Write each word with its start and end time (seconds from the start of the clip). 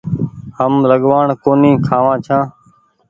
هم 0.57 0.73
لڳوآڻ 0.89 1.27
ڪونيٚ 1.43 1.81
کآوآن 1.87 2.17
ڇآن 2.25 2.43